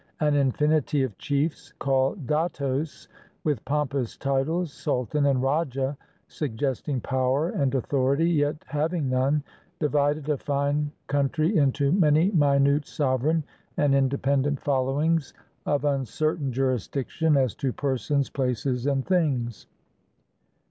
An 0.19 0.33
infinity 0.33 1.03
of 1.03 1.15
chiefs 1.19 1.73
called 1.77 2.25
dattos, 2.25 3.07
with 3.43 3.63
pompous 3.65 4.17
titles— 4.17 4.73
sultan 4.73 5.27
and 5.27 5.43
rajah— 5.43 5.95
suggesting 6.27 6.99
power 6.99 7.49
and 7.51 7.75
authority, 7.75 8.27
yet 8.27 8.55
having 8.65 9.07
none, 9.11 9.43
divided 9.79 10.27
a 10.27 10.39
fine 10.39 10.91
country 11.05 11.55
into 11.55 11.91
many 11.91 12.31
minute 12.31 12.87
sovereign 12.87 13.43
and 13.77 13.93
independent 13.93 14.59
followings, 14.59 15.35
of 15.67 15.85
uncertain 15.85 16.51
juris 16.51 16.87
diction 16.87 17.37
as 17.37 17.53
to 17.53 17.71
persons, 17.71 18.27
places, 18.27 18.87
and 18.87 19.05
things. 19.05 19.67